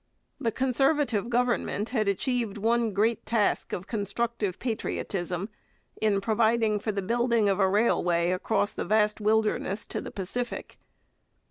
The 0.39 0.51
Conservative 0.51 1.29
Government 1.29 1.89
had 1.89 2.07
achieved 2.07 2.57
one 2.57 2.91
great 2.91 3.23
task 3.23 3.71
of 3.71 3.85
constructive 3.85 4.57
patriotism, 4.57 5.47
in 6.01 6.19
providing 6.21 6.79
for 6.79 6.91
the 6.91 7.03
building 7.03 7.47
of 7.47 7.59
a 7.59 7.69
railway 7.69 8.31
across 8.31 8.73
the 8.73 8.83
vast 8.83 9.21
wilderness 9.21 9.85
to 9.85 10.01
the 10.01 10.09
Pacific. 10.09 10.79